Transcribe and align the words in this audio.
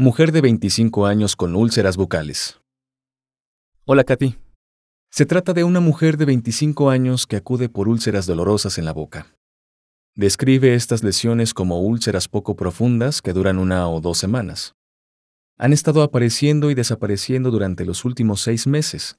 Mujer 0.00 0.30
de 0.30 0.40
25 0.42 1.06
años 1.06 1.34
con 1.34 1.56
úlceras 1.56 1.96
bucales. 1.96 2.60
Hola, 3.84 4.04
Katy. 4.04 4.36
Se 5.10 5.26
trata 5.26 5.54
de 5.54 5.64
una 5.64 5.80
mujer 5.80 6.18
de 6.18 6.24
25 6.24 6.88
años 6.88 7.26
que 7.26 7.34
acude 7.34 7.68
por 7.68 7.88
úlceras 7.88 8.24
dolorosas 8.24 8.78
en 8.78 8.84
la 8.84 8.92
boca. 8.92 9.34
Describe 10.14 10.76
estas 10.76 11.02
lesiones 11.02 11.52
como 11.52 11.80
úlceras 11.80 12.28
poco 12.28 12.54
profundas 12.54 13.20
que 13.20 13.32
duran 13.32 13.58
una 13.58 13.88
o 13.88 14.00
dos 14.00 14.18
semanas. 14.18 14.76
Han 15.56 15.72
estado 15.72 16.04
apareciendo 16.04 16.70
y 16.70 16.76
desapareciendo 16.76 17.50
durante 17.50 17.84
los 17.84 18.04
últimos 18.04 18.40
seis 18.40 18.68
meses. 18.68 19.18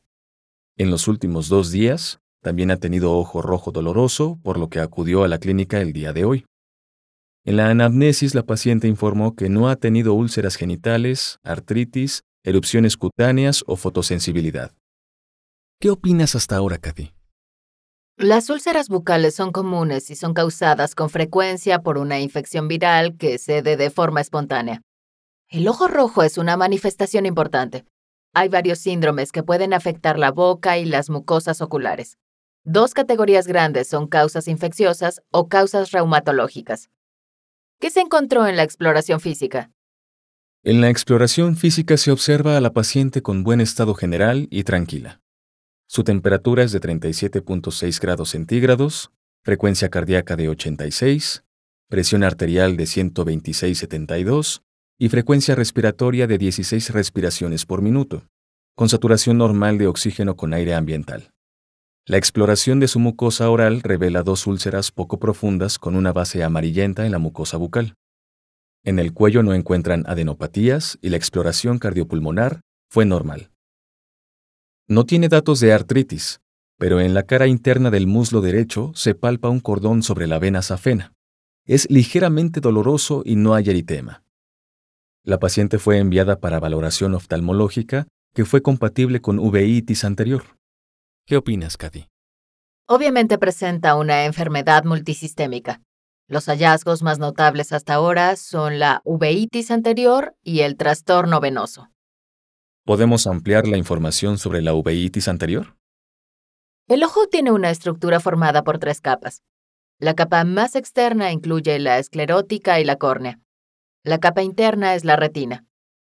En 0.77 0.91
los 0.91 1.09
últimos 1.09 1.49
dos 1.49 1.71
días, 1.71 2.21
también 2.41 2.71
ha 2.71 2.77
tenido 2.77 3.17
ojo 3.17 3.41
rojo 3.41 3.73
doloroso, 3.73 4.39
por 4.43 4.57
lo 4.57 4.69
que 4.69 4.79
acudió 4.79 5.25
a 5.25 5.27
la 5.27 5.39
clínica 5.39 5.81
el 5.81 5.91
día 5.91 6.13
de 6.13 6.23
hoy. 6.23 6.45
En 7.49 7.57
la 7.57 7.71
anamnesis, 7.71 8.35
la 8.35 8.43
paciente 8.43 8.87
informó 8.87 9.35
que 9.35 9.49
no 9.49 9.69
ha 9.69 9.75
tenido 9.75 10.13
úlceras 10.13 10.55
genitales, 10.55 11.39
artritis, 11.43 12.21
erupciones 12.43 12.95
cutáneas 12.95 13.63
o 13.65 13.75
fotosensibilidad. 13.75 14.71
¿Qué 15.81 15.89
opinas 15.89 16.35
hasta 16.35 16.57
ahora, 16.57 16.77
Kathy? 16.77 17.11
Las 18.17 18.51
úlceras 18.51 18.87
bucales 18.87 19.33
son 19.33 19.51
comunes 19.51 20.11
y 20.11 20.15
son 20.15 20.35
causadas 20.35 20.93
con 20.93 21.09
frecuencia 21.09 21.81
por 21.81 21.97
una 21.97 22.19
infección 22.19 22.67
viral 22.67 23.17
que 23.17 23.39
cede 23.39 23.77
de 23.77 23.89
forma 23.89 24.21
espontánea. 24.21 24.83
El 25.47 25.67
ojo 25.67 25.87
rojo 25.87 26.21
es 26.21 26.37
una 26.37 26.55
manifestación 26.55 27.25
importante. 27.25 27.83
Hay 28.35 28.49
varios 28.49 28.77
síndromes 28.77 29.31
que 29.31 29.41
pueden 29.41 29.73
afectar 29.73 30.19
la 30.19 30.29
boca 30.29 30.77
y 30.77 30.85
las 30.85 31.09
mucosas 31.09 31.61
oculares. 31.61 32.19
Dos 32.63 32.93
categorías 32.93 33.47
grandes 33.47 33.87
son 33.87 34.07
causas 34.07 34.47
infecciosas 34.47 35.23
o 35.31 35.47
causas 35.47 35.89
reumatológicas. 35.89 36.91
¿Qué 37.81 37.91
se 37.91 38.01
encontró 38.01 38.45
en 38.45 38.57
la 38.57 38.63
exploración 38.63 39.21
física? 39.21 39.71
En 40.63 40.81
la 40.81 40.89
exploración 40.89 41.55
física 41.55 41.95
se 41.95 42.11
observa 42.11 42.57
a 42.57 42.59
la 42.61 42.73
paciente 42.73 43.21
con 43.21 43.43
buen 43.43 43.61
estado 43.61 43.93
general 43.93 44.49
y 44.51 44.65
tranquila. 44.65 45.21
Su 45.87 46.03
temperatura 46.03 46.63
es 46.63 46.73
de 46.73 46.81
37.6 46.81 48.01
grados 48.01 48.31
centígrados, 48.31 49.11
frecuencia 49.45 49.87
cardíaca 49.87 50.35
de 50.35 50.49
86, 50.49 51.45
presión 51.87 52.25
arterial 52.25 52.75
de 52.75 52.83
126-72 52.83 54.61
y 54.97 55.07
frecuencia 55.07 55.55
respiratoria 55.55 56.27
de 56.27 56.37
16 56.37 56.89
respiraciones 56.89 57.65
por 57.65 57.81
minuto, 57.81 58.27
con 58.75 58.89
saturación 58.89 59.37
normal 59.37 59.77
de 59.77 59.87
oxígeno 59.87 60.35
con 60.35 60.53
aire 60.53 60.75
ambiental. 60.75 61.31
La 62.05 62.17
exploración 62.17 62.79
de 62.79 62.87
su 62.87 62.99
mucosa 62.99 63.49
oral 63.49 63.81
revela 63.81 64.23
dos 64.23 64.47
úlceras 64.47 64.91
poco 64.91 65.19
profundas 65.19 65.77
con 65.77 65.95
una 65.95 66.11
base 66.11 66.43
amarillenta 66.43 67.05
en 67.05 67.11
la 67.11 67.19
mucosa 67.19 67.57
bucal. 67.57 67.95
En 68.83 68.97
el 68.97 69.13
cuello 69.13 69.43
no 69.43 69.53
encuentran 69.53 70.03
adenopatías 70.07 70.97
y 71.01 71.09
la 71.09 71.17
exploración 71.17 71.79
cardiopulmonar 71.79 72.61
fue 72.89 73.05
normal. 73.05 73.51
No 74.87 75.05
tiene 75.05 75.27
datos 75.27 75.59
de 75.59 75.73
artritis, 75.73 76.41
pero 76.77 76.99
en 76.99 77.13
la 77.13 77.23
cara 77.23 77.45
interna 77.45 77.91
del 77.91 78.07
muslo 78.07 78.41
derecho 78.41 78.91
se 78.95 79.13
palpa 79.13 79.49
un 79.49 79.59
cordón 79.59 80.01
sobre 80.01 80.25
la 80.25 80.39
vena 80.39 80.61
safena. 80.61 81.13
Es 81.65 81.87
ligeramente 81.91 82.61
doloroso 82.61 83.21
y 83.25 83.35
no 83.35 83.53
hay 83.53 83.69
eritema. 83.69 84.23
La 85.23 85.37
paciente 85.37 85.77
fue 85.77 85.99
enviada 85.99 86.39
para 86.39 86.59
valoración 86.59 87.13
oftalmológica 87.13 88.07
que 88.33 88.45
fue 88.45 88.63
compatible 88.63 89.21
con 89.21 89.37
uveitis 89.37 90.03
anterior. 90.05 90.58
¿Qué 91.29 91.37
opinas, 91.37 91.77
Kathy? 91.77 92.09
Obviamente 92.87 93.37
presenta 93.37 93.95
una 93.95 94.25
enfermedad 94.25 94.83
multisistémica. 94.83 95.79
Los 96.27 96.47
hallazgos 96.47 97.03
más 97.03 97.19
notables 97.19 97.71
hasta 97.71 97.93
ahora 97.93 98.35
son 98.35 98.79
la 98.79 99.03
uveitis 99.05 99.69
anterior 99.69 100.35
y 100.41 100.61
el 100.61 100.75
trastorno 100.75 101.39
venoso. 101.39 101.87
¿Podemos 102.83 103.27
ampliar 103.27 103.67
la 103.67 103.77
información 103.77 104.39
sobre 104.39 104.63
la 104.63 104.73
uveitis 104.73 105.27
anterior? 105.27 105.77
El 106.87 107.03
ojo 107.03 107.27
tiene 107.27 107.51
una 107.51 107.69
estructura 107.69 108.19
formada 108.19 108.63
por 108.63 108.79
tres 108.79 108.99
capas. 108.99 109.43
La 109.99 110.15
capa 110.15 110.43
más 110.45 110.75
externa 110.75 111.31
incluye 111.31 111.77
la 111.77 111.99
esclerótica 111.99 112.79
y 112.79 112.85
la 112.85 112.95
córnea. 112.95 113.39
La 114.03 114.17
capa 114.17 114.41
interna 114.41 114.95
es 114.95 115.05
la 115.05 115.15
retina. 115.15 115.63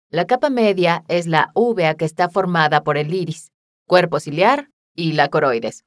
La 0.09 0.25
capa 0.27 0.49
media 0.49 1.05
es 1.07 1.25
la 1.25 1.51
uvea 1.55 1.95
que 1.95 2.03
está 2.03 2.27
formada 2.27 2.83
por 2.83 2.97
el 2.97 3.13
iris, 3.13 3.53
cuerpo 3.87 4.19
ciliar 4.19 4.74
y 4.95 5.13
la 5.13 5.29
coroides. 5.29 5.85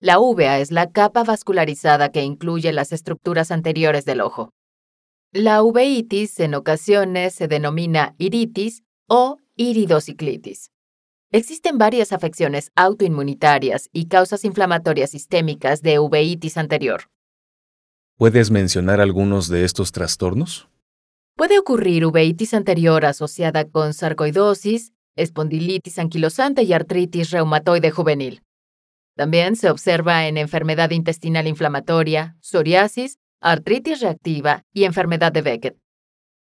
La 0.00 0.20
uvea 0.20 0.60
es 0.60 0.70
la 0.70 0.90
capa 0.92 1.24
vascularizada 1.24 2.10
que 2.10 2.22
incluye 2.22 2.72
las 2.72 2.92
estructuras 2.92 3.50
anteriores 3.50 4.04
del 4.04 4.20
ojo. 4.20 4.52
La 5.32 5.62
uveitis 5.62 6.38
en 6.40 6.54
ocasiones 6.54 7.34
se 7.34 7.48
denomina 7.48 8.14
iritis 8.16 8.84
o 9.08 9.38
iridociclitis. 9.56 10.70
Existen 11.30 11.76
varias 11.76 12.12
afecciones 12.12 12.70
autoinmunitarias 12.76 13.90
y 13.92 14.06
causas 14.06 14.44
inflamatorias 14.44 15.10
sistémicas 15.10 15.82
de 15.82 15.98
uveitis 15.98 16.56
anterior. 16.56 17.10
¿Puedes 18.16 18.50
mencionar 18.50 19.00
algunos 19.00 19.48
de 19.48 19.64
estos 19.64 19.92
trastornos? 19.92 20.68
Puede 21.36 21.58
ocurrir 21.58 22.06
uveitis 22.06 22.54
anterior 22.54 23.04
asociada 23.04 23.64
con 23.68 23.94
sarcoidosis, 23.94 24.92
espondilitis 25.18 25.98
anquilosante 25.98 26.62
y 26.62 26.72
artritis 26.72 27.30
reumatoide 27.30 27.90
juvenil. 27.90 28.42
También 29.16 29.56
se 29.56 29.68
observa 29.68 30.26
en 30.28 30.38
enfermedad 30.38 30.90
intestinal 30.90 31.46
inflamatoria, 31.48 32.36
psoriasis, 32.40 33.18
artritis 33.40 34.00
reactiva 34.00 34.62
y 34.72 34.84
enfermedad 34.84 35.32
de 35.32 35.42
Beckett. 35.42 35.76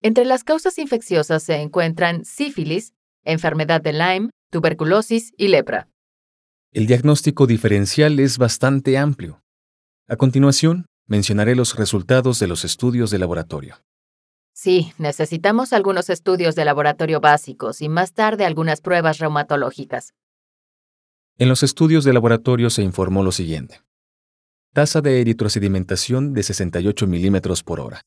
Entre 0.02 0.24
las 0.24 0.44
causas 0.44 0.78
infecciosas 0.78 1.42
se 1.42 1.60
encuentran 1.60 2.24
sífilis, 2.24 2.92
enfermedad 3.22 3.80
de 3.80 3.92
Lyme, 3.92 4.30
tuberculosis 4.50 5.32
y 5.36 5.48
lepra. 5.48 5.88
El 6.72 6.86
diagnóstico 6.86 7.46
diferencial 7.46 8.18
es 8.18 8.38
bastante 8.38 8.98
amplio. 8.98 9.40
A 10.08 10.16
continuación, 10.16 10.86
mencionaré 11.06 11.54
los 11.54 11.76
resultados 11.76 12.40
de 12.40 12.48
los 12.48 12.64
estudios 12.64 13.10
de 13.10 13.18
laboratorio. 13.18 13.76
Sí, 14.54 14.92
necesitamos 14.98 15.72
algunos 15.72 16.08
estudios 16.08 16.54
de 16.54 16.64
laboratorio 16.64 17.20
básicos 17.20 17.82
y 17.82 17.88
más 17.88 18.14
tarde 18.14 18.44
algunas 18.44 18.80
pruebas 18.80 19.18
reumatológicas. 19.18 20.14
En 21.38 21.48
los 21.48 21.64
estudios 21.64 22.04
de 22.04 22.12
laboratorio 22.12 22.70
se 22.70 22.82
informó 22.82 23.24
lo 23.24 23.32
siguiente. 23.32 23.80
Tasa 24.72 25.00
de 25.00 25.20
eritrosedimentación 25.20 26.32
de 26.32 26.44
68 26.44 27.08
milímetros 27.08 27.64
por 27.64 27.80
hora. 27.80 28.02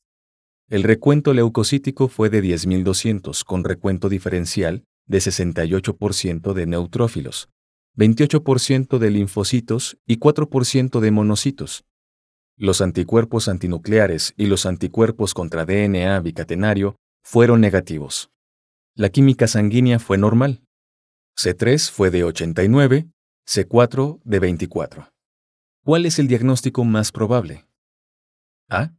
El 0.70 0.84
recuento 0.84 1.34
leucocítico 1.34 2.08
fue 2.08 2.30
de 2.30 2.42
10.200, 2.42 3.44
con 3.44 3.66
recuento 3.66 4.08
diferencial 4.08 4.86
de 5.06 5.18
68% 5.18 6.54
de 6.54 6.66
neutrófilos, 6.66 7.50
28% 7.98 9.00
de 9.00 9.12
linfocitos 9.12 9.98
y 10.06 10.18
4% 10.18 11.02
de 11.02 11.12
monocitos, 11.12 11.84
los 12.58 12.82
anticuerpos 12.82 13.48
antinucleares 13.48 14.34
y 14.36 14.48
los 14.48 14.66
anticuerpos 14.66 15.36
contra 15.36 15.64
DNA 15.66 16.20
bicatenario 16.22 16.96
fueron 17.24 17.62
negativos. 17.62 18.32
La 18.96 19.10
química 19.10 19.48
sanguínea 19.48 20.00
fue 20.00 20.18
normal. 20.18 20.64
C3 21.38 21.92
fue 21.92 22.10
de 22.10 22.24
89, 22.24 23.12
C4 23.46 24.20
de 24.24 24.40
24. 24.40 25.10
¿Cuál 25.84 26.08
es 26.08 26.18
el 26.18 26.28
diagnóstico 26.28 26.84
más 26.84 27.12
probable? 27.12 27.68
A. 28.70 28.92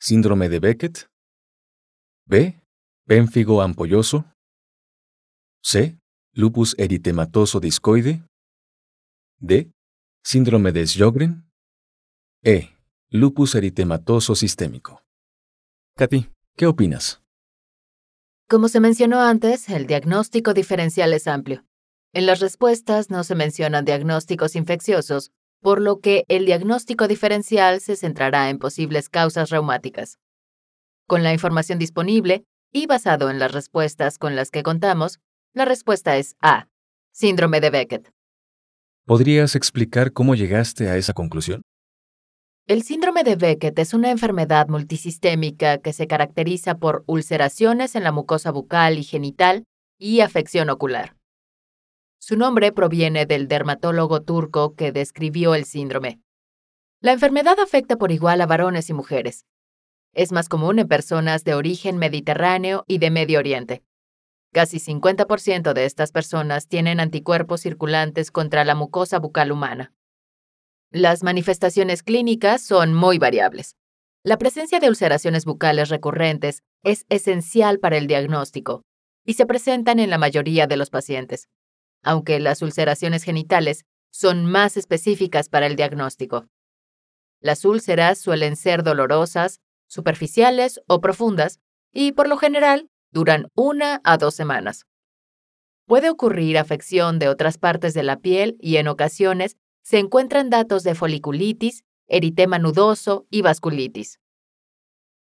Síndrome 0.00 0.48
de 0.48 0.58
Beckett. 0.58 1.08
B. 2.26 2.60
Pénfigo 3.06 3.62
ampolloso. 3.62 4.24
C. 5.62 5.98
Lupus 6.32 6.74
eritematoso 6.78 7.60
discoide. 7.60 8.24
D. 9.38 9.70
Síndrome 10.24 10.72
de 10.72 10.84
Sjögren. 10.84 11.48
E 12.42 12.77
lupus 13.10 13.54
eritematoso 13.54 14.34
sistémico. 14.34 15.02
Katy, 15.96 16.28
¿qué 16.56 16.66
opinas? 16.66 17.22
Como 18.48 18.68
se 18.68 18.80
mencionó 18.80 19.20
antes, 19.20 19.70
el 19.70 19.86
diagnóstico 19.86 20.52
diferencial 20.52 21.14
es 21.14 21.26
amplio. 21.26 21.64
En 22.12 22.26
las 22.26 22.40
respuestas 22.40 23.10
no 23.10 23.24
se 23.24 23.34
mencionan 23.34 23.86
diagnósticos 23.86 24.56
infecciosos, 24.56 25.30
por 25.62 25.80
lo 25.80 26.00
que 26.00 26.24
el 26.28 26.44
diagnóstico 26.44 27.08
diferencial 27.08 27.80
se 27.80 27.96
centrará 27.96 28.50
en 28.50 28.58
posibles 28.58 29.08
causas 29.08 29.48
reumáticas. 29.48 30.18
Con 31.06 31.22
la 31.22 31.32
información 31.32 31.78
disponible, 31.78 32.44
Y 32.70 32.86
basado 32.86 33.30
en 33.30 33.38
las 33.38 33.52
respuestas 33.52 34.18
con 34.18 34.36
las 34.36 34.50
que 34.50 34.62
contamos, 34.62 35.20
la 35.54 35.64
respuesta 35.64 36.18
es 36.18 36.36
A, 36.42 36.68
síndrome 37.12 37.62
de 37.62 37.70
Beckett. 37.70 38.12
¿Podrías 39.06 39.56
explicar 39.56 40.12
cómo 40.12 40.34
llegaste 40.34 40.90
a 40.90 40.98
esa 40.98 41.14
conclusión? 41.14 41.62
El 42.68 42.82
síndrome 42.82 43.24
de 43.24 43.36
Beckett 43.36 43.78
es 43.78 43.94
una 43.94 44.10
enfermedad 44.10 44.68
multisistémica 44.68 45.78
que 45.78 45.94
se 45.94 46.06
caracteriza 46.06 46.74
por 46.74 47.02
ulceraciones 47.06 47.94
en 47.94 48.04
la 48.04 48.12
mucosa 48.12 48.50
bucal 48.50 48.98
y 48.98 49.04
genital 49.04 49.64
y 49.98 50.20
afección 50.20 50.68
ocular. 50.68 51.16
Su 52.18 52.36
nombre 52.36 52.70
proviene 52.72 53.24
del 53.24 53.48
dermatólogo 53.48 54.20
turco 54.20 54.74
que 54.74 54.92
describió 54.92 55.54
el 55.54 55.64
síndrome. 55.64 56.20
La 57.00 57.12
enfermedad 57.12 57.58
afecta 57.58 57.96
por 57.96 58.12
igual 58.12 58.42
a 58.42 58.46
varones 58.46 58.90
y 58.90 58.92
mujeres. 58.92 59.46
Es 60.12 60.30
más 60.30 60.50
común 60.50 60.78
en 60.78 60.88
personas 60.88 61.44
de 61.44 61.54
origen 61.54 61.96
mediterráneo 61.96 62.84
y 62.86 62.98
de 62.98 63.10
Medio 63.10 63.38
Oriente. 63.38 63.82
Casi 64.52 64.78
50% 64.78 65.72
de 65.72 65.86
estas 65.86 66.12
personas 66.12 66.68
tienen 66.68 67.00
anticuerpos 67.00 67.62
circulantes 67.62 68.30
contra 68.30 68.66
la 68.66 68.74
mucosa 68.74 69.18
bucal 69.18 69.52
humana. 69.52 69.94
Las 70.90 71.22
manifestaciones 71.22 72.02
clínicas 72.02 72.62
son 72.62 72.94
muy 72.94 73.18
variables. 73.18 73.76
La 74.24 74.38
presencia 74.38 74.80
de 74.80 74.88
ulceraciones 74.88 75.44
bucales 75.44 75.90
recurrentes 75.90 76.62
es 76.82 77.04
esencial 77.10 77.78
para 77.78 77.98
el 77.98 78.06
diagnóstico 78.06 78.84
y 79.24 79.34
se 79.34 79.44
presentan 79.44 79.98
en 79.98 80.08
la 80.08 80.16
mayoría 80.16 80.66
de 80.66 80.78
los 80.78 80.88
pacientes, 80.88 81.48
aunque 82.02 82.40
las 82.40 82.62
ulceraciones 82.62 83.22
genitales 83.22 83.84
son 84.10 84.46
más 84.46 84.78
específicas 84.78 85.50
para 85.50 85.66
el 85.66 85.76
diagnóstico. 85.76 86.46
Las 87.40 87.66
úlceras 87.66 88.18
suelen 88.18 88.56
ser 88.56 88.82
dolorosas, 88.82 89.60
superficiales 89.88 90.80
o 90.86 91.02
profundas 91.02 91.60
y, 91.92 92.12
por 92.12 92.28
lo 92.28 92.38
general, 92.38 92.88
duran 93.12 93.48
una 93.54 94.00
a 94.04 94.16
dos 94.16 94.34
semanas. 94.34 94.86
Puede 95.86 96.08
ocurrir 96.08 96.56
afección 96.56 97.18
de 97.18 97.28
otras 97.28 97.58
partes 97.58 97.92
de 97.92 98.02
la 98.02 98.18
piel 98.18 98.56
y 98.60 98.76
en 98.76 98.88
ocasiones 98.88 99.56
se 99.88 99.98
encuentran 99.98 100.50
datos 100.50 100.82
de 100.82 100.94
foliculitis, 100.94 101.82
eritema 102.08 102.58
nudoso 102.58 103.26
y 103.30 103.40
vasculitis. 103.40 104.20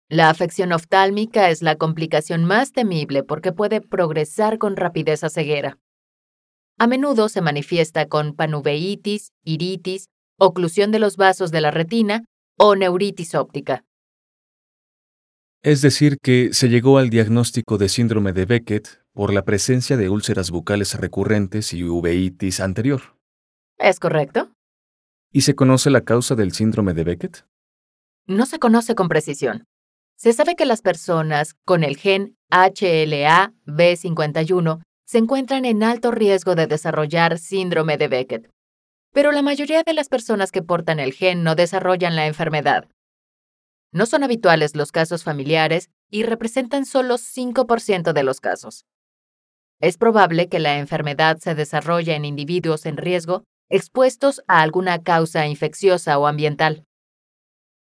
La 0.09 0.29
afección 0.29 0.73
oftálmica 0.73 1.49
es 1.49 1.61
la 1.61 1.77
complicación 1.77 2.43
más 2.43 2.73
temible 2.73 3.23
porque 3.23 3.53
puede 3.53 3.79
progresar 3.79 4.57
con 4.57 4.75
rapidez 4.75 5.23
a 5.23 5.29
ceguera. 5.29 5.79
A 6.77 6.87
menudo 6.87 7.29
se 7.29 7.39
manifiesta 7.39 8.09
con 8.09 8.35
panuveitis, 8.35 9.31
iritis, 9.45 10.09
oclusión 10.37 10.91
de 10.91 10.99
los 10.99 11.15
vasos 11.15 11.51
de 11.51 11.61
la 11.61 11.71
retina 11.71 12.25
o 12.57 12.75
neuritis 12.75 13.35
óptica. 13.35 13.85
Es 15.63 15.81
decir, 15.81 16.17
que 16.21 16.49
se 16.51 16.67
llegó 16.67 16.97
al 16.97 17.09
diagnóstico 17.09 17.77
de 17.77 17.87
síndrome 17.87 18.33
de 18.33 18.43
Beckett 18.43 19.01
por 19.13 19.31
la 19.31 19.45
presencia 19.45 19.95
de 19.95 20.09
úlceras 20.09 20.51
bucales 20.51 20.99
recurrentes 20.99 21.71
y 21.71 21.85
uveitis 21.85 22.59
anterior. 22.59 23.20
¿Es 23.81 23.99
correcto? 23.99 24.53
¿Y 25.31 25.41
se 25.41 25.55
conoce 25.55 25.89
la 25.89 26.01
causa 26.01 26.35
del 26.35 26.53
síndrome 26.53 26.93
de 26.93 27.03
Beckett? 27.03 27.45
No 28.27 28.45
se 28.45 28.59
conoce 28.59 28.93
con 28.95 29.09
precisión. 29.09 29.65
Se 30.15 30.31
sabe 30.33 30.55
que 30.55 30.65
las 30.65 30.81
personas 30.81 31.55
con 31.65 31.83
el 31.83 31.97
gen 31.97 32.37
HLA-B51 32.51 34.81
se 35.05 35.17
encuentran 35.17 35.65
en 35.65 35.83
alto 35.83 36.11
riesgo 36.11 36.55
de 36.55 36.67
desarrollar 36.67 37.37
síndrome 37.39 37.97
de 37.97 38.07
Beckett 38.07 38.49
pero 39.13 39.31
la 39.31 39.41
mayoría 39.41 39.83
de 39.83 39.93
las 39.93 40.09
personas 40.09 40.51
que 40.51 40.63
portan 40.63 40.99
el 40.99 41.13
gen 41.13 41.43
no 41.43 41.55
desarrollan 41.55 42.15
la 42.15 42.27
enfermedad. 42.27 42.87
No 43.91 44.05
son 44.05 44.23
habituales 44.23 44.75
los 44.75 44.91
casos 44.91 45.23
familiares 45.23 45.89
y 46.09 46.23
representan 46.23 46.85
solo 46.85 47.17
5% 47.17 48.13
de 48.13 48.23
los 48.23 48.39
casos. 48.39 48.85
Es 49.81 49.97
probable 49.97 50.47
que 50.47 50.59
la 50.59 50.77
enfermedad 50.77 51.37
se 51.39 51.55
desarrolle 51.55 52.15
en 52.15 52.23
individuos 52.23 52.85
en 52.85 52.97
riesgo 52.97 53.43
expuestos 53.71 54.41
a 54.47 54.61
alguna 54.61 55.01
causa 55.01 55.47
infecciosa 55.47 56.19
o 56.19 56.27
ambiental. 56.27 56.83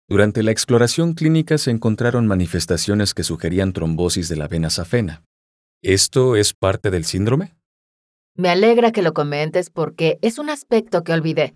Durante 0.07 0.41
la 0.41 0.51
exploración 0.51 1.13
clínica 1.13 1.57
se 1.57 1.69
encontraron 1.71 2.25
manifestaciones 2.25 3.13
que 3.13 3.23
sugerían 3.23 3.73
trombosis 3.73 4.27
de 4.27 4.37
la 4.37 4.47
vena 4.47 4.69
safena. 4.69 5.23
¿Esto 5.83 6.35
es 6.35 6.53
parte 6.53 6.89
del 6.89 7.05
síndrome? 7.05 7.55
Me 8.35 8.49
alegra 8.49 8.91
que 8.91 9.01
lo 9.01 9.13
comentes 9.13 9.69
porque 9.69 10.17
es 10.21 10.39
un 10.39 10.49
aspecto 10.49 11.03
que 11.03 11.13
olvidé. 11.13 11.53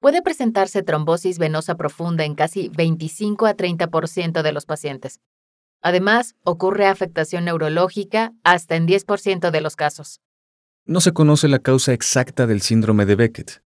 Puede 0.00 0.22
presentarse 0.22 0.82
trombosis 0.82 1.38
venosa 1.38 1.74
profunda 1.74 2.24
en 2.24 2.34
casi 2.34 2.68
25 2.68 3.46
a 3.46 3.56
30% 3.56 4.42
de 4.42 4.52
los 4.52 4.66
pacientes. 4.66 5.20
Además, 5.82 6.36
ocurre 6.44 6.86
afectación 6.86 7.44
neurológica 7.44 8.32
hasta 8.44 8.76
en 8.76 8.86
10% 8.86 9.50
de 9.50 9.60
los 9.60 9.76
casos. 9.76 10.20
No 10.86 11.00
se 11.00 11.12
conoce 11.12 11.46
la 11.48 11.58
causa 11.58 11.92
exacta 11.92 12.46
del 12.46 12.62
síndrome 12.62 13.06
de 13.06 13.14
Beckett. 13.14 13.62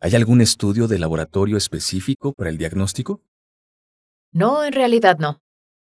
¿Hay 0.00 0.14
algún 0.14 0.40
estudio 0.40 0.86
de 0.86 0.98
laboratorio 0.98 1.56
específico 1.56 2.34
para 2.34 2.50
el 2.50 2.58
diagnóstico? 2.58 3.22
No, 4.32 4.62
en 4.64 4.72
realidad 4.72 5.18
no. 5.18 5.40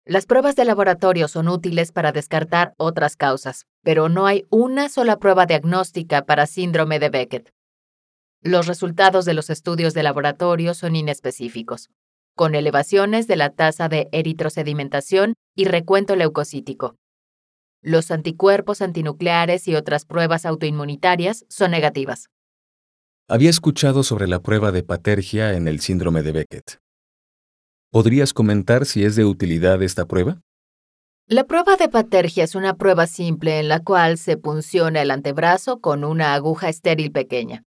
Las 0.05 0.27
pruebas 0.27 0.57
de 0.57 0.65
laboratorio 0.65 1.29
son 1.29 1.49
útiles 1.49 1.93
para 1.93 2.13
descartar 2.13 2.75
otras 2.79 3.17
causas, 3.17 3.67
pero 3.83 4.09
no 4.09 4.27
hay 4.27 4.47
una 4.51 4.89
sola 4.89 5.19
prueba 5.19 5.47
diagnóstica 5.47 6.25
para 6.25 6.47
síndrome 6.47 6.99
de 6.99 7.11
Beckett. 7.11 7.53
Los 8.43 8.67
resultados 8.67 9.25
de 9.25 9.35
los 9.35 9.51
estudios 9.51 9.95
de 9.95 10.03
laboratorio 10.03 10.75
son 10.75 10.97
inespecíficos, 10.97 11.91
con 12.35 12.55
elevaciones 12.55 13.27
de 13.27 13.37
la 13.37 13.51
tasa 13.51 13.89
de 13.89 14.09
eritrosedimentación 14.13 15.35
y 15.55 15.67
recuento 15.67 16.17
leucocítico. 16.17 16.97
Los 17.83 18.11
anticuerpos 18.11 18.83
antinucleares 18.83 19.67
y 19.67 19.75
otras 19.75 20.05
pruebas 20.05 20.45
autoinmunitarias 20.45 21.47
son 21.49 21.71
negativas. 21.71 22.29
Había 23.27 23.49
escuchado 23.49 24.03
sobre 24.03 24.27
la 24.27 24.43
prueba 24.43 24.71
de 24.71 24.83
patergia 24.83 25.55
en 25.55 25.67
el 25.67 25.81
síndrome 25.81 26.23
de 26.23 26.33
Beckett. 26.33 26.79
¿Podrías 27.91 28.35
comentar 28.35 28.85
si 28.85 29.05
es 29.05 29.17
de 29.17 29.25
utilidad 29.25 29.83
esta 29.83 30.07
prueba? 30.07 30.41
La 31.27 31.45
prueba 31.45 31.77
de 31.77 31.89
patergia 31.89 32.45
es 32.45 32.55
una 32.55 32.75
prueba 32.75 33.07
simple 33.07 33.61
en 33.61 33.69
la 33.69 33.81
cual 33.81 34.19
se 34.19 34.37
punciona 34.37 35.01
el 35.01 35.11
antebrazo 35.11 35.81
con 35.81 36.05
una 36.05 36.35
aguja 36.35 36.69
estéril 36.69 37.13
pequeña. 37.13 37.63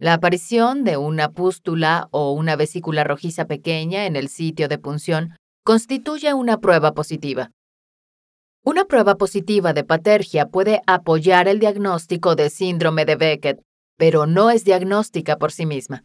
La 0.00 0.14
aparición 0.14 0.84
de 0.84 0.96
una 0.96 1.30
pústula 1.30 2.08
o 2.10 2.32
una 2.32 2.56
vesícula 2.56 3.04
rojiza 3.04 3.44
pequeña 3.46 4.06
en 4.06 4.16
el 4.16 4.28
sitio 4.28 4.68
de 4.68 4.78
punción 4.78 5.36
constituye 5.64 6.32
una 6.34 6.60
prueba 6.60 6.94
positiva. 6.94 7.50
Una 8.68 8.84
prueba 8.84 9.14
positiva 9.14 9.72
de 9.72 9.82
patergia 9.82 10.44
puede 10.50 10.82
apoyar 10.86 11.48
el 11.48 11.58
diagnóstico 11.58 12.36
de 12.36 12.50
síndrome 12.50 13.06
de 13.06 13.16
Beckett, 13.16 13.62
pero 13.96 14.26
no 14.26 14.50
es 14.50 14.62
diagnóstica 14.62 15.38
por 15.38 15.52
sí 15.52 15.64
misma. 15.64 16.04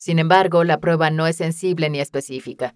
Sin 0.00 0.18
embargo, 0.18 0.64
la 0.64 0.80
prueba 0.80 1.10
no 1.10 1.28
es 1.28 1.36
sensible 1.36 1.90
ni 1.90 2.00
específica. 2.00 2.74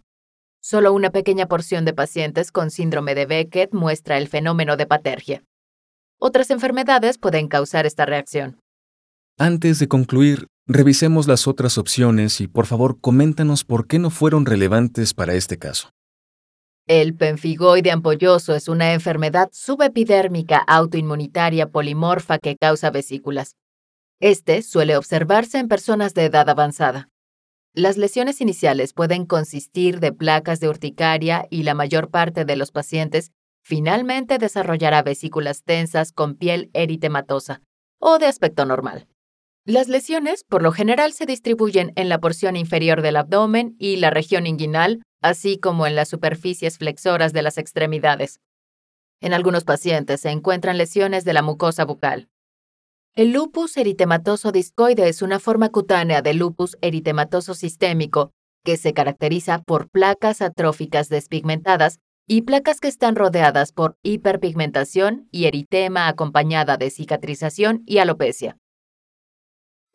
Solo 0.62 0.93
una 0.93 1.11
pequeña 1.11 1.49
porción 1.49 1.85
de 1.85 1.93
pacientes 1.93 2.53
con 2.53 2.71
síndrome 2.71 3.17
de 3.17 3.27
Beckett 3.27 3.75
muestra 3.75 4.17
el 4.17 4.29
fenómeno 4.29 4.77
de 4.77 4.87
patergia. 4.87 5.43
Otras 6.21 6.50
enfermedades 6.53 7.19
pueden 7.19 7.49
causar 7.49 7.85
esta 7.85 8.07
reacción. 8.07 8.61
Antes 9.39 9.81
de 9.81 9.89
concluir, 9.89 10.47
revisemos 10.69 11.27
las 11.27 11.49
otras 11.49 11.79
opciones 11.79 12.41
y 12.41 12.47
por 12.47 12.67
favor 12.67 13.00
coméntanos 13.00 13.65
por 13.65 13.89
qué 13.89 13.99
no 13.99 14.11
fueron 14.11 14.47
relevantes 14.47 15.15
para 15.15 15.35
este 15.35 15.59
caso. 15.59 15.96
El 16.88 17.16
penfigoide 17.16 17.90
ampolloso 17.90 18.55
es 18.55 18.69
una 18.69 18.93
enfermedad 18.93 19.49
subepidérmica 19.52 20.59
autoinmunitaria 20.59 21.69
polimorfa 21.69 22.38
que 22.38 22.55
causa 22.57 22.90
vesículas. 22.90 23.57
Este 24.21 24.62
suele 24.62 24.97
observarse 24.97 25.59
en 25.59 25.66
personas 25.66 26.14
de 26.14 26.26
edad 26.26 26.49
avanzada. 26.49 27.09
Las 27.75 27.97
lesiones 27.97 28.40
iniciales 28.40 28.93
pueden 28.93 29.26
consistir 29.26 29.99
de 29.99 30.12
placas 30.12 30.61
de 30.61 30.69
urticaria 30.69 31.49
y 31.50 31.64
la 31.64 31.75
mayor 31.75 32.09
parte 32.09 32.45
de 32.45 32.55
los 32.55 32.71
pacientes 32.71 33.33
finalmente 33.64 34.38
desarrollará 34.38 35.02
vesículas 35.02 35.64
tensas 35.64 36.12
con 36.12 36.37
piel 36.37 36.71
eritematosa 36.73 37.62
o 37.99 38.19
de 38.19 38.26
aspecto 38.26 38.64
normal. 38.64 39.09
Las 39.64 39.88
lesiones 39.88 40.45
por 40.45 40.62
lo 40.62 40.71
general 40.71 41.12
se 41.12 41.26
distribuyen 41.26 41.93
en 41.97 42.09
la 42.09 42.21
porción 42.21 42.55
inferior 42.55 43.02
del 43.02 43.16
abdomen 43.16 43.75
y 43.81 43.97
la 43.97 44.11
región 44.11 44.47
inguinal, 44.47 45.02
así 45.28 45.59
como 45.59 45.87
en 45.87 45.95
las 45.97 46.09
superficies 46.09 46.78
flexoras 46.78 47.33
de 47.33 47.42
las 47.42 47.59
extremidades. 47.59 48.40
En 49.21 49.33
algunos 49.33 49.64
pacientes 49.64 50.21
se 50.21 50.30
encuentran 50.30 50.78
lesiones 50.78 51.25
de 51.25 51.33
la 51.33 51.42
mucosa 51.42 51.85
bucal. 51.85 52.28
El 53.14 53.33
lupus 53.33 53.76
eritematoso 53.76 54.52
discoide 54.52 55.09
es 55.09 55.23
una 55.23 55.38
forma 55.38 55.71
cutánea 55.71 56.21
del 56.21 56.37
lupus 56.37 56.76
eritematoso 56.83 57.54
sistémico 57.54 58.33
que 58.62 58.76
se 58.76 58.92
caracteriza 58.92 59.62
por 59.62 59.88
placas 59.88 60.42
atróficas 60.42 61.09
despigmentadas 61.09 62.00
y 62.26 62.42
placas 62.42 62.80
que 62.80 62.88
están 62.88 63.16
rodeadas 63.16 63.73
por 63.73 63.97
hiperpigmentación 64.02 65.28
y 65.30 65.47
eritema 65.47 66.09
acompañada 66.09 66.76
de 66.76 66.90
cicatrización 66.90 67.83
y 67.87 67.99
alopecia. 67.99 68.59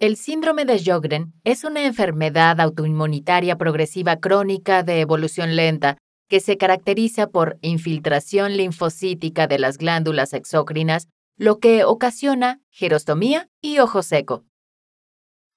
El 0.01 0.17
síndrome 0.17 0.65
de 0.65 0.79
Sjögren 0.79 1.31
es 1.43 1.63
una 1.63 1.86
enfermedad 1.86 2.60
autoinmunitaria 2.60 3.55
progresiva 3.55 4.15
crónica 4.15 4.81
de 4.81 5.00
evolución 5.00 5.55
lenta 5.55 5.98
que 6.27 6.39
se 6.39 6.58
caracteriza 6.58 7.27
por 7.27 7.60
infiltración 7.62 8.58
linfocítica 8.58 9.46
de 9.46 9.60
las 9.60 9.77
glándulas 9.77 10.34
exócrinas, 10.34 11.08
lo 11.38 11.60
que 11.60 11.84
ocasiona 11.84 12.62
gerostomía 12.72 13.48
y 13.62 13.77
ojo 13.77 14.01
seco. 14.01 14.43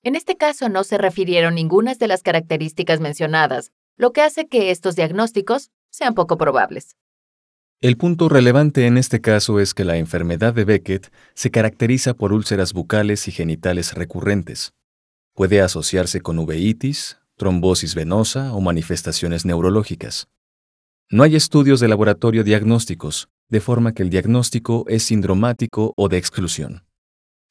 En 0.03 0.15
este 0.15 0.37
caso 0.37 0.69
no 0.69 0.85
se 0.85 0.99
refirieron 0.99 1.55
ninguna 1.55 1.95
de 1.95 2.07
las 2.07 2.23
características 2.23 3.01
mencionadas, 3.01 3.73
lo 3.97 4.13
que 4.13 4.21
hace 4.21 4.47
que 4.47 4.71
estos 4.71 4.95
diagnósticos 4.95 5.71
sean 5.89 6.13
poco 6.13 6.37
probables. 6.37 6.97
El 7.85 7.99
punto 7.99 8.31
relevante 8.31 8.87
en 8.87 8.97
este 8.97 9.21
caso 9.21 9.61
es 9.61 9.75
que 9.75 9.85
la 9.85 9.99
enfermedad 9.99 10.55
de 10.55 10.65
Beckett 10.65 11.13
se 11.35 11.51
caracteriza 11.51 12.15
por 12.15 12.33
úlceras 12.33 12.73
bucales 12.73 13.29
y 13.29 13.31
genitales 13.31 13.93
recurrentes. 13.93 14.73
Puede 15.35 15.61
asociarse 15.61 16.23
con 16.23 16.39
uveitis, 16.39 17.19
trombosis 17.37 17.95
venosa 17.95 18.55
o 18.55 18.63
manifestaciones 18.63 19.45
neurológicas. 19.45 20.29
No 21.11 21.25
hay 21.25 21.37
estudios 21.37 21.79
de 21.79 21.89
laboratorio 21.89 22.43
diagnósticos, 22.43 23.29
de 23.51 23.61
forma 23.61 23.93
que 23.93 24.03
el 24.03 24.09
diagnóstico 24.09 24.87
es 24.89 25.03
sindromático 25.03 25.93
o 25.99 26.09
de 26.09 26.17
exclusión. 26.17 26.87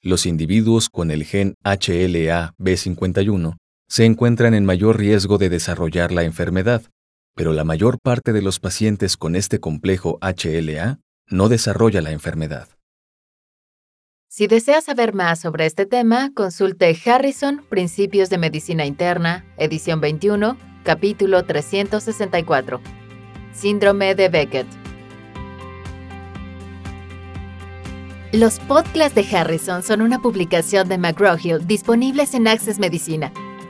Los 0.01 0.25
individuos 0.25 0.89
con 0.89 1.11
el 1.11 1.25
gen 1.25 1.53
HLA-B51 1.63 3.57
se 3.87 4.05
encuentran 4.05 4.55
en 4.55 4.65
mayor 4.65 4.97
riesgo 4.97 5.37
de 5.37 5.49
desarrollar 5.49 6.11
la 6.11 6.23
enfermedad, 6.23 6.89
pero 7.35 7.53
la 7.53 7.63
mayor 7.63 7.99
parte 7.99 8.33
de 8.33 8.41
los 8.41 8.59
pacientes 8.59 9.17
con 9.17 9.35
este 9.35 9.59
complejo 9.59 10.19
HLA 10.21 10.99
no 11.27 11.49
desarrolla 11.49 12.01
la 12.01 12.11
enfermedad. 12.11 12.67
Si 14.27 14.47
desea 14.47 14.81
saber 14.81 15.13
más 15.13 15.39
sobre 15.39 15.65
este 15.65 15.85
tema, 15.85 16.31
consulte 16.33 16.97
Harrison, 17.05 17.63
Principios 17.69 18.29
de 18.29 18.39
Medicina 18.39 18.85
Interna, 18.85 19.45
edición 19.57 20.01
21, 20.01 20.57
capítulo 20.83 21.43
364. 21.45 22.81
Síndrome 23.53 24.15
de 24.15 24.29
Beckett. 24.29 24.67
Los 28.31 28.57
podcasts 28.61 29.13
de 29.13 29.37
Harrison 29.37 29.83
son 29.83 30.01
una 30.01 30.19
publicación 30.19 30.89
de 30.89 30.97
McGraw-Hill 30.97 31.67
disponibles 31.67 32.33
en 32.33 32.47
Access 32.47 32.79
Medicina 32.79 33.31